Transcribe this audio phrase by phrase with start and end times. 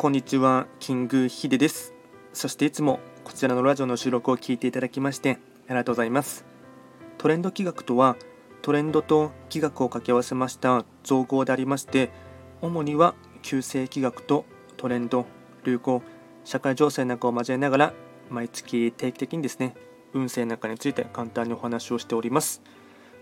[0.00, 1.92] こんにちは、キングヒデです。
[2.32, 6.46] そしていつもこちらのラジオの収録を聞いていただきましてありがとうございます。
[7.18, 8.16] トレンド企画とは、
[8.62, 12.08] トレンドと企画を掛け合わせました造語でありまして、
[12.62, 14.46] 主には旧世企画と
[14.78, 15.26] トレンド、
[15.64, 16.02] 流行、
[16.44, 17.92] 社会情勢なんかを交えながら、
[18.30, 19.74] 毎月定期的にですね、
[20.14, 22.62] 運勢なんかについて簡単にお話をしております。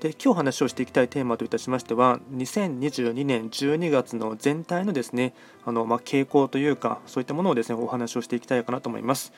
[0.01, 5.35] で今日話をしていきたいテーマといたしましては2022年12月の全体のですね
[5.65, 9.33] あの、まあ、傾向というかそういったものをですねお話をしていきたいかなと思います。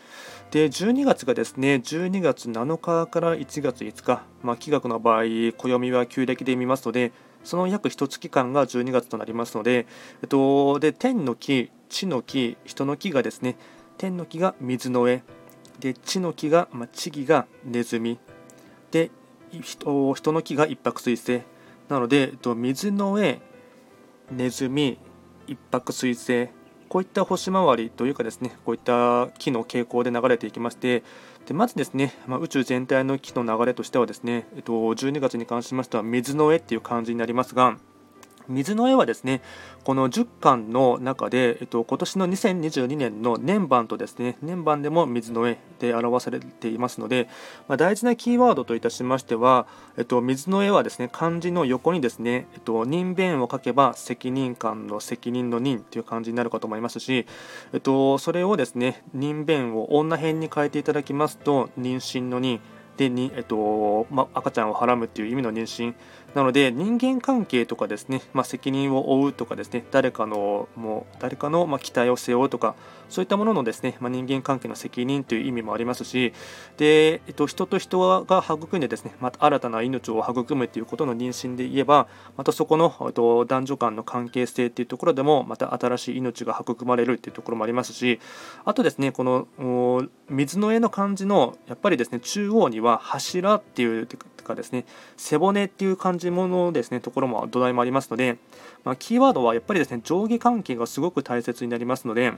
[0.51, 5.23] で12月がですね12月7日から1月5日、まあ、気学の場合
[5.57, 9.87] 暦は旧暦で見ますのでその約1月間が12月となりますので、
[10.23, 13.57] えっと、で天の木、地の木、人の木がですね
[13.97, 15.23] 天の木が水の上
[15.79, 18.19] で地の木が、まあ、地木がネズミ
[18.91, 19.11] で
[19.53, 21.43] 人人の木が一泊水星。
[21.89, 23.41] なので水の上
[24.31, 24.99] ネズミ
[25.47, 26.49] 一泊水星。
[26.91, 31.05] こういった星回りというかですねこういった木の傾向で流れていきまして
[31.47, 37.77] でまずですね、まあ、宇宙全体の木の流れとしてはですね、えっと、12月に関しましては水の上っていう感じになりますが
[38.49, 39.43] 水の絵はですね
[39.85, 47.29] この10巻の中で、えっと、今年の2022年の年版とですね年版でも水の絵で表されていますので、
[47.69, 49.67] まあ、大事なキーワードといたしましては、
[49.97, 57.27] えっと、水の絵はですね漢字の横にですね、えっと、人弁を書けば責任感の責任の任という感じになるかと思いますし、
[57.73, 62.61] えっと、それをですね人弁を女編に変えていただきますと妊娠の任
[63.01, 65.95] でに、えっとま赤ちゃんをはらむという意味の妊娠。
[66.35, 72.77] なので人間関係とかですね、ま、責任を負うとかですね誰かのもう誰かのま期待を背負うとか
[73.09, 76.33] そういったもののですね、ま、人間関係の責任という意味もありますし
[76.77, 82.07] で、えっと、人と人が育んでですねまた新たな命を育むということの妊娠で言えば
[82.37, 88.21] またそこの、えっと、男女間の関係性というところでもまた新しい命が育まれるというところもありますし
[88.65, 94.07] あとですねこの水の絵の漢字のやっぱりですね中央には柱っていう
[94.43, 94.85] かですね
[95.17, 98.39] 背骨っていう感じものですねところも土台もありますので、
[98.85, 102.33] まあ、キーワードはやっぱりですね上下関係がすごく大切になりますので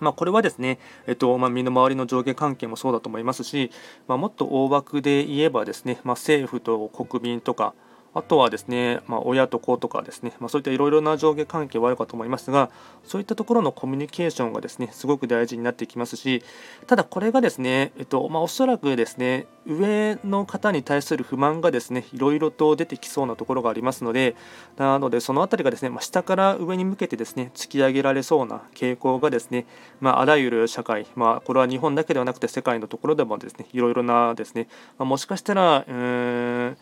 [0.00, 3.72] まあ、これはですね、えっとまあ、身の回りの上下関係もそうだと思いますし、
[4.06, 7.74] まあ、もっと大枠で言えばですね、ま政府と国民とか、
[8.14, 12.70] あとはですね、まあ、親と子とかですね、まあ、そういったいろいろな上下関係はあるかと思いますが、
[13.04, 16.42] そういったところのコミュニケーションがですね、すごく大事になってきますし、
[16.86, 24.34] ただこれがですね、えっとまあ、おそらくですね、上の方に対する不満がですね、いろいろと出てきそうなところがありますので、
[24.76, 29.66] なのでそのあたりがですね、まあ、下から上に向けてですね、突き上げられそうな傾向がですね、
[30.00, 34.68] まあ、あらゆる社会、まあ、これは日本だけではなくて世界のところでもですね、いろいろなですね、
[34.98, 36.76] まあ、もしかしたら、うーん、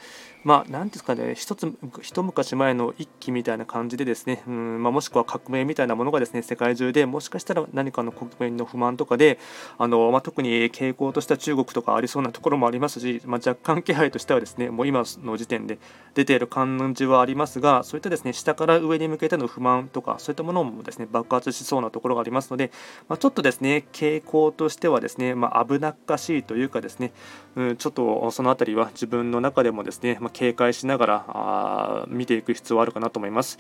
[0.46, 9.40] まあ、なんですかね、一つ、一昔前の一揆みたいな感じでですね、うんまあ、もしくは革命みたいなものがですね、世界中でもしかしたら何かの国民の不満とかで、
[9.76, 15.80] あのまあ、特に傾向とした中国とかありそうなところもありますし、まあ、若干気配としてはですね、もう今の時点で
[16.14, 22.70] 出ている感じはありますが、そういったですね、下から上に向けての不満とか、そういったものもですね、爆発しそうなところがありますので、
[23.08, 27.12] まあ、ちょっとですね、傾向としてはですね、まあ、危なっかしいというかですね、
[27.56, 33.58] うん、ちょっとそのあたりは自分の中でもですね、まあ、警戒しながらあ見ていく必要はあるかなと思います。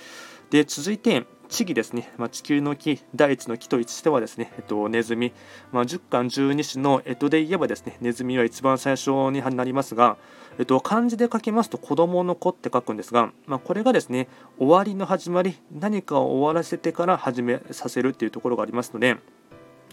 [0.50, 5.32] で続いて地儀ですね、まあ、地球の木、第一の木と位置してはですね、えっと、ネズミ、
[5.72, 10.16] まあ、10巻12種の干支で言えばですね、ネズミは一番最初になりますが、
[10.58, 19.16] えっと、漢字で書きますと子供の子って書くんですが、まあ、これがですね、終わりの始まり、何かを終わらせてから始めさせるっていうところがありますので、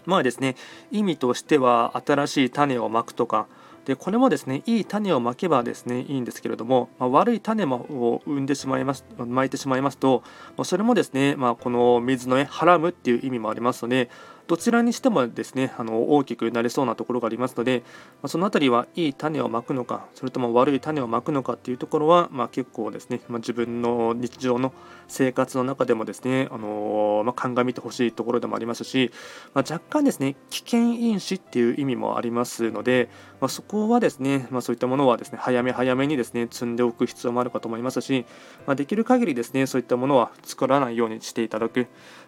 [0.06, 0.56] まあですね、
[0.90, 3.46] 意味としては新しい種をまくとか、
[3.84, 10.22] でこれもですねいい種をまけばですねいいんですけれども、まあ、悪い種も生んでしまいますまいてしまいますと、
[10.56, 14.10] まあ、それもですね、まあ、この水のねはらむっていう意味もありますので
[14.46, 17.82] どちらにしてもですねあの大きくなりそうなところがありますので、
[18.22, 24.72] まあ、その辺りはいい種をまくのかそれとも悪い種をまくのかっていうところは、まあ、結構ですね、まあ、自分の日常の
[25.08, 29.12] 生活の中でもですね、あのま鑑みてほしいところでもありますし、
[29.52, 33.08] ま若干ですね危険因子っていう意味もありますので、
[33.44, 38.24] まそこはですね、まあそういったものはですね早め早めにですね積んでおく必要もあるかと思いますし、
[38.66, 41.86] まできる限りですねそういったものは作らないようにしていただく。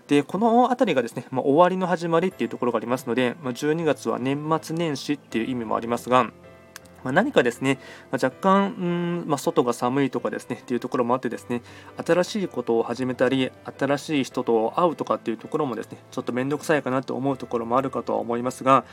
[0.08, 6.30] でこの辺りがですね、ま終わりの始まりっていうところがありますので、ま12月は年末年始っていう意味もありますが、
[7.06, 7.78] ま何かですね、
[8.10, 11.62] ま若干、うんまあ、外が寒いとかですねっていうところもあってですね
[12.04, 18.84] 新しいことを始めたり新しい人と会うとかっていうところもですねちょっと面倒くさいかなと思うところもあるかとは思いますが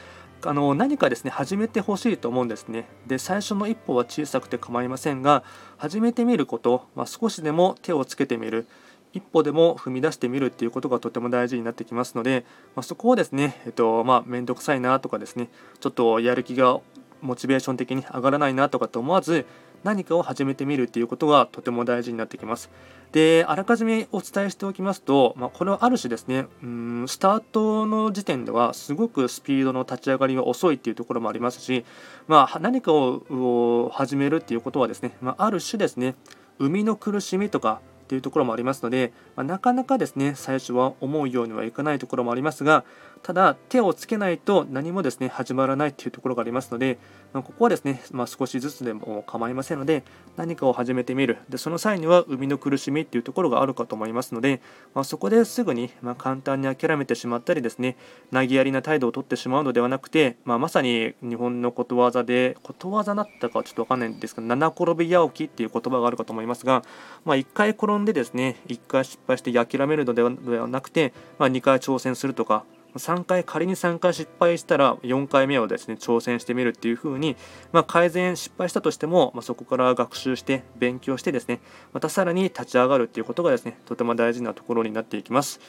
[0.45, 2.87] あの何かですね始めてほしいと思うんですね。
[3.07, 5.43] で最初の一歩は小さくて構いませんが
[5.77, 8.67] 始めてみること、まあ、少しでも手をつけてみる。
[9.13, 12.45] 一歩でも踏み出してみるっていうことがとても大事になってきますので、
[12.75, 15.49] まあ、そこをですね、えっとまあ、めんどくさいなとかですね
[15.79, 16.79] ちょっとやる気が
[17.21, 19.45] モチベーション的に上がらないなとかと思わず
[19.83, 22.69] 何かを始めてみるっていうことがとても大事になってきます。
[23.11, 31.85] で、あらかじめお伝えしておきますと、まあ、これはある種ですね、うんスタートの時点ではすごくスピードの立ち上がりが遅いっていうところもありますし、
[32.27, 36.15] まあ、何かを始めるっていうことはですね、まあ、ある種ですね、
[36.57, 42.83] 生みの苦しみとかっていうところもありますので、まあ、なかなかですね最初は思うようにはいかないところもありますが
[43.23, 46.99] ただ手をつけないと何もですね始まらないっていうところがありますので、
[47.31, 50.03] まあ、ここはですね、まあ、少しずつでも構いませんので
[50.35, 51.37] 何かを始めてみる。
[51.47, 54.61] でその際には生みの苦しみっていうところがあるかと思いますので、
[54.93, 57.95] まあ、そこですぐに、ま簡単に諦めてしまったりですね
[58.33, 66.83] 投げやりな態度をとってしまうのではなくて、ままさに日本のことわざでことわざだったかはちょっと分かんないんですが七転び八起きっていう言葉があるかと思いますが、
[67.23, 72.65] まあ、1回転でですね1回失敗して諦めるのではなくて、まあ、2回挑戦するとか
[72.95, 77.35] 3回仮に3回失敗したら4回目をですね挑戦してみるっていう風に、
[77.71, 81.59] まあ、改善失敗したとしても、まあ、そこから学習して勉強してですね
[81.91, 85.59] またさらに立ち上がるっていうことがですねとても大事なところになっていきます。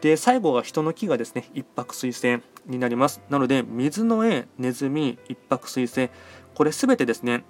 [0.00, 3.20] で最後が人の木がですね一泊水星になります。
[3.28, 6.10] なので水の絵ネズミ一泊水星
[6.54, 7.42] これ全てですね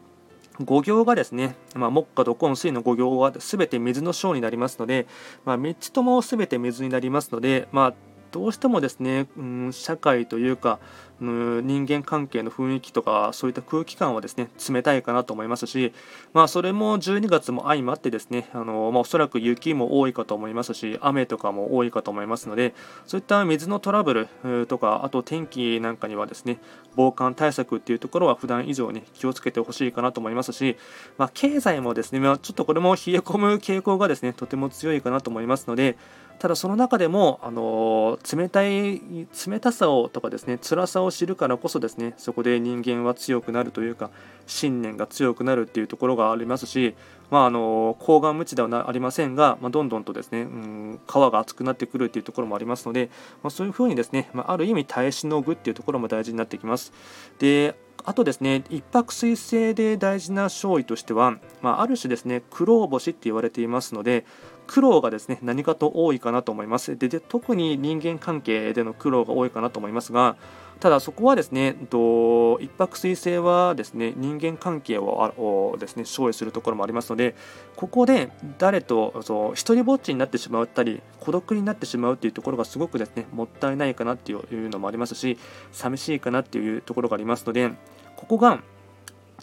[0.61, 5.07] 5行がですね、まあ、木下土根水の5行は全て水の章になりますので、
[5.45, 7.95] まあ、3つとも全て水になりますので、まあ、
[8.33, 10.79] どうしてもですね、うん、社会というか、
[11.21, 15.93] うん、人間関係の雰囲気とかそういった空気感はですね冷たいかなと思いますし、
[16.33, 22.75] まあ、それも12月も相まってですねあの、まあ、おそらく雪も多いかと思いますし雨とかも多いかと思いますので
[23.07, 26.59] そういった水のトラブルとかあと天気なんかにはですね
[26.97, 30.77] 防寒対策っていうところは普段以上に気をつけてほしいかなと思いますし、
[31.19, 35.97] まあ、経済もですね、まあ、ちょっとこれも冷え込む傾向がですねとても強いかなと思いますので
[36.41, 39.03] ただその中でも、あの冷たい
[39.47, 44.11] 冷たさをとかですね辛さを知るからこそですねそこで人間は強くなるというか
[44.47, 46.95] 信念が強くなるっていうところがありますし、
[47.31, 53.11] まあ、あの高顔無知ではありませんが、まあ、どんどんとですね、うん、皮が厚くなってくるっていうところもありますので、
[53.43, 56.93] まあ、そういうふうにですね、まあ、ある意味耐えしのぐっていうところも大事になってきます。
[57.39, 64.25] であとですね一泊水星で大事な勝利としては、まあ、ある種ですね苦労星って言われていますので
[64.67, 70.37] 苦労がですね何かと多いかなと思いますでで特に人間関係での苦労が多いかなと思いますが
[70.81, 77.37] ただそこはですね、と一泊水星はですね人間関係をですね勝利するところもありますので、
[77.77, 85.39] ここで誰とそう一人ぼっちになってしまったり、孤独になってしまうっていうところがすごくですねもったいないかなっていうのもありますし、
[85.71, 87.71] 寂しいかなっていうところがありますので、
[88.17, 88.63] ここが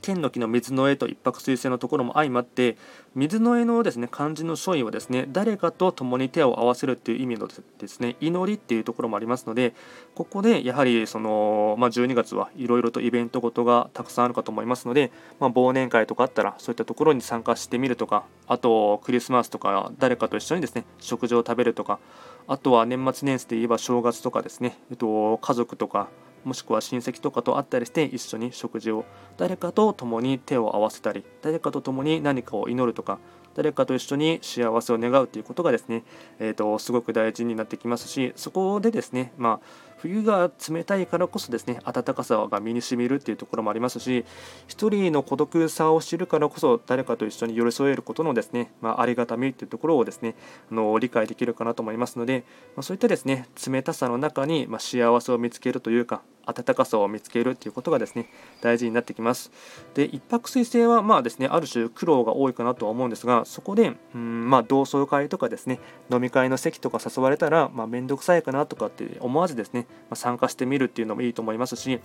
[0.01, 2.77] 天の木の水の絵と一泊水星のところも相まって
[3.15, 9.73] 水の絵のですね漢字の書意はですね誰かと共に手を合わせるっていう意味のですね祈りっていうところもありますので
[10.15, 21.99] ここでやはりその、まあ、12月はいろいろとイベントごとがたくさんあるかと思いますので、まあ、忘年会とかあったらそういったところに参加してみるとかあとクリスマスとか誰かと一緒にですね食事を食べるとか
[22.47, 26.07] あとは年末年始で言えば正月とかですね、えっと、家族とか
[26.43, 29.05] もしくは親戚とかと会ったりして一緒に食事を
[29.37, 33.19] 誰かと共に手を合わせたり誰かと共に何かを祈るとか
[33.57, 36.03] 誰かと一緒に幸せを願うということがですね、
[36.37, 44.25] えーと、すごく大事になってきますしそこでですね、まあ、冬が冷たいからこそですね暖かさが身にしみるっていうところもありますし
[44.69, 50.35] 1人の孤独さを知るからこそ誰かと一緒に寄り添えることのですね、まあ、ありがたみっていうところをですね
[50.71, 58.29] あの理解できるかなと思いますので、ま、そういったですね冷たさの中に、ま幸せを見つけるというか暖かさを見つけるということがですね
[58.61, 59.51] 大事になってきます。
[59.93, 65.79] で一泊水星はまあですねある種苦労が多いかなとは思うんですがそこでうんまあ同窓会とかですね
[66.11, 71.99] 飲み会の席とか誘われたらまあ面倒くさいかなとかって思わずですね、まあ、参加してみるっていうのもいいと思いますし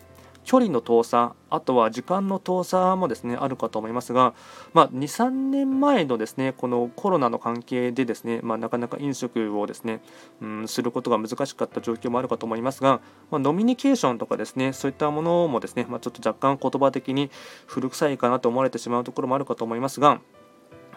[0.45, 4.35] 距離の遠さあとは時間の遠さもですねあるかと思いますが、
[4.73, 10.01] まあ、23年前のですねこのコロナの関係でですね、まあ、なかなか飲食をですね、
[10.41, 17.31] うん、することが難しかった状況もあるかと思いますが、まあ、ノミニケーションとかですねそういったものもですね、まちょっと若干言葉的に
[17.67, 20.21] 古臭いかなと思われてしまうところもあるかと思いますが、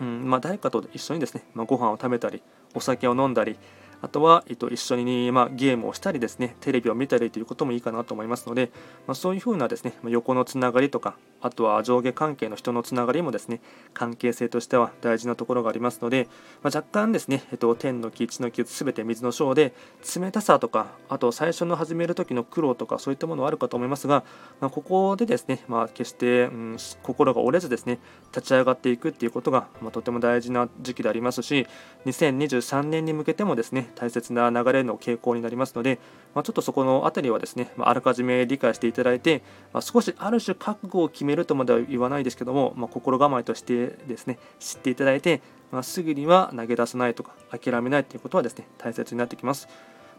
[0.01, 2.41] うんま誰かと一緒にですね、まご飯を食べたり
[2.73, 3.57] お酒を飲んだり
[4.05, 8.69] あとは、えっと、一緒に、まあ、ゲームをしたりですね、テレビを見たりということもいいかなと思いますので、
[9.07, 13.61] まあ、そういうふうなですね、横のつながりとか、あとは上下関係の人のつながりもですね
[13.93, 16.27] 関係性としては大事なところがありますので、
[16.63, 19.75] まあ、若干ですね、えっと、天の気地の気すべて水の章で
[20.19, 24.23] 冷たさとかあと最初の始める時の苦労とかそういったものはあるかと思いますが、
[24.59, 27.99] まあ、ここでですね、まあ、決して、うん、心が折れずですね
[28.33, 31.67] 立ち上がっていくっていうことが、まあ、とても大事な時期でありますし
[32.07, 35.99] 2023年に向けてもですね大切な流れの傾向になりますので、
[36.35, 39.41] まあ、ちょっとそこの辺りはですね、まあ、らかじめ理解していただいて、
[39.73, 49.69] まあ、少しある種覚悟を決めるとまでは言わないですけども、ま心構えとしてですね知っていただいて、ま、すぐには投げ出さないとか諦めないということはですね大切になってきます。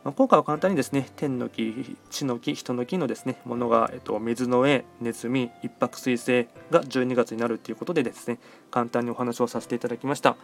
[0.04, 8.38] ま、今回は簡単にですね天の木、地の木、人の木のですねものが、えっと、水の上、ネズミ、一泊水星が12月になるということでですね
[8.70, 10.36] 簡単にお話をさせていただきました。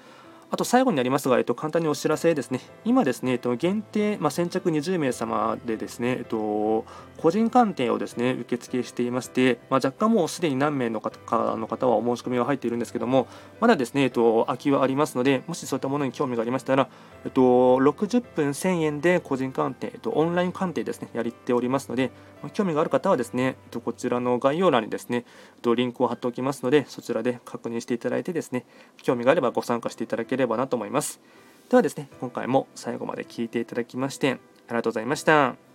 [0.53, 2.61] あと最後になりますが、えっと、簡単にお知らせですね。
[2.85, 6.85] 今ですね、えっと、限定、まあ、先着20名様でですね、えっと、
[7.17, 13.29] 個人鑑定をですね、受付していまして、まあ、若干もうすでに何名の方の方はお申し込みは入っているんですけども、
[13.61, 16.91] まだですね、えっと、空きはありますので、もしそういったものに興味がありましたら、
[17.25, 22.11] えっと、60分1000円で個人鑑定、えっと、オンライン鑑定ですね、やっておりますので、
[22.43, 25.25] ま興味がある方はですね、えっと、こちらの概要欄にですね、
[25.57, 28.67] えっと、リンクを貼っておきますので、そちらで確認していただいてですね、
[29.03, 31.21] 興味があればご参加していただければればなと思います。
[31.71, 34.33] ではですね、今回も最後まで聴いていただきまして、
[34.69, 35.72] ありがとうございました。